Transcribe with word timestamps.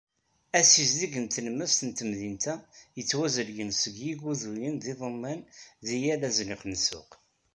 Asizdeg 0.59 1.13
n 1.19 1.25
tlemmast 1.27 1.79
n 1.87 1.89
temdint-a 1.97 2.55
yettwazelgen 2.97 3.71
seg 3.81 3.95
yiguduyen 4.03 4.75
d 4.81 4.83
yiḍumman 4.87 5.39
deg 5.87 5.99
yal 6.05 6.21
azniq 6.27 6.63
n 6.67 6.73
ssuq. 6.81 7.11